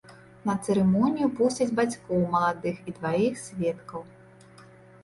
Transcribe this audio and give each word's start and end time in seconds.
На 0.49 0.53
цырымонію 0.63 1.27
пусцяць 1.39 1.69
бацькоў 1.81 2.27
маладых 2.37 2.75
і 2.89 2.95
дваіх 2.97 3.33
сведкаў. 3.45 4.01